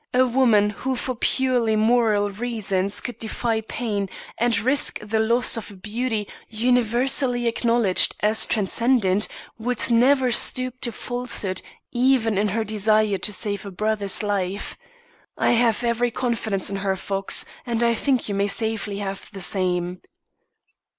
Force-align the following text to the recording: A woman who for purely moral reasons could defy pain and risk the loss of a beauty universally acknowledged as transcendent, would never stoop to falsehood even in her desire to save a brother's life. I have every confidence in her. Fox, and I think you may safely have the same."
A 0.15 0.25
woman 0.25 0.71
who 0.71 0.95
for 0.95 1.13
purely 1.13 1.75
moral 1.75 2.31
reasons 2.31 3.01
could 3.01 3.19
defy 3.19 3.61
pain 3.61 4.09
and 4.35 4.57
risk 4.59 4.97
the 4.99 5.19
loss 5.19 5.57
of 5.57 5.69
a 5.69 5.75
beauty 5.75 6.27
universally 6.49 7.45
acknowledged 7.45 8.15
as 8.19 8.47
transcendent, 8.47 9.27
would 9.59 9.91
never 9.91 10.31
stoop 10.31 10.81
to 10.81 10.91
falsehood 10.91 11.61
even 11.91 12.35
in 12.39 12.47
her 12.47 12.63
desire 12.63 13.19
to 13.19 13.31
save 13.31 13.63
a 13.63 13.69
brother's 13.69 14.23
life. 14.23 14.75
I 15.37 15.51
have 15.51 15.83
every 15.83 16.09
confidence 16.09 16.67
in 16.71 16.77
her. 16.77 16.95
Fox, 16.95 17.45
and 17.63 17.83
I 17.83 17.93
think 17.93 18.27
you 18.27 18.33
may 18.33 18.47
safely 18.47 18.97
have 18.97 19.29
the 19.31 19.39
same." 19.41 20.01